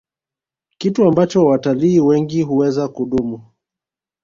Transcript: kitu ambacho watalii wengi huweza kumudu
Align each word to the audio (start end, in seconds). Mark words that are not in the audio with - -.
kitu 0.77 1.05
ambacho 1.07 1.45
watalii 1.45 1.99
wengi 1.99 2.41
huweza 2.41 2.87
kumudu 2.87 3.41